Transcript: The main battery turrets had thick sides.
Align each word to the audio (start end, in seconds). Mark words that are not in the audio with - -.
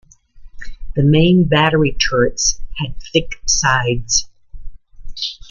The 0.95 1.03
main 1.03 1.47
battery 1.47 1.91
turrets 1.93 2.59
had 2.79 2.95
thick 3.13 3.35
sides. 3.45 4.27